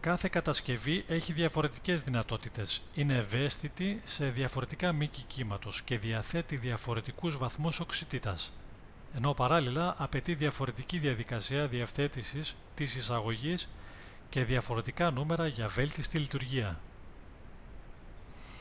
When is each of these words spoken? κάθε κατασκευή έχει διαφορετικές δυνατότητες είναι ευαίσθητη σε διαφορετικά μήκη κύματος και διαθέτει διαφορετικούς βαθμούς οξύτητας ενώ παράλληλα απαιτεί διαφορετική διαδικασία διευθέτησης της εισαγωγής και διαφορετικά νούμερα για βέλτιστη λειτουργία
κάθε 0.00 0.28
κατασκευή 0.30 1.04
έχει 1.08 1.32
διαφορετικές 1.32 2.02
δυνατότητες 2.02 2.82
είναι 2.94 3.14
ευαίσθητη 3.14 4.00
σε 4.04 4.30
διαφορετικά 4.30 4.92
μήκη 4.92 5.22
κύματος 5.22 5.82
και 5.82 5.98
διαθέτει 5.98 6.56
διαφορετικούς 6.56 7.36
βαθμούς 7.38 7.80
οξύτητας 7.80 8.52
ενώ 9.14 9.34
παράλληλα 9.34 9.94
απαιτεί 9.98 10.34
διαφορετική 10.34 10.98
διαδικασία 10.98 11.68
διευθέτησης 11.68 12.54
της 12.74 12.94
εισαγωγής 12.96 13.68
και 14.28 14.44
διαφορετικά 14.44 15.10
νούμερα 15.10 15.46
για 15.46 15.68
βέλτιστη 15.68 16.18
λειτουργία 16.18 16.80